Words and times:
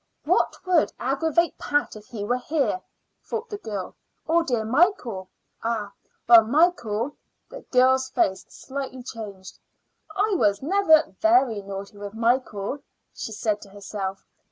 "What 0.23 0.55
would 0.65 0.73
most 0.75 0.93
aggravate 0.99 1.59
Pat 1.59 1.95
if 1.95 2.07
he 2.07 2.23
were 2.23 2.39
here," 2.39 2.81
thought 3.23 3.49
the 3.51 3.59
girl, 3.59 3.93
"or 4.25 4.41
dear 4.43 4.61
old 4.61 4.69
Michael? 4.69 5.29
Ah, 5.61 5.93
well! 6.27 6.43
Michael" 6.43 7.15
The 7.51 7.61
girl's 7.71 8.09
face 8.09 8.43
slightly 8.49 9.03
changed. 9.03 9.59
"I 10.15 10.33
was 10.37 10.63
never 10.63 11.13
very 11.19 11.61
naughty 11.61 11.97
with 11.99 12.15
Michael," 12.15 12.79
she 13.13 13.31
said 13.31 13.61
to 13.61 13.69
herself. 13.69 14.25